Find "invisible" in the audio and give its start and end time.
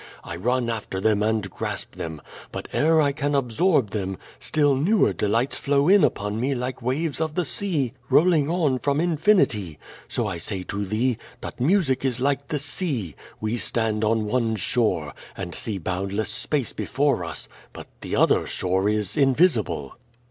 19.15-19.95